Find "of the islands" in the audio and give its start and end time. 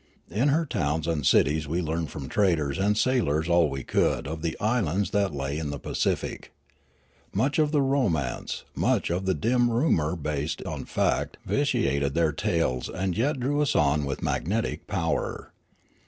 4.27-5.11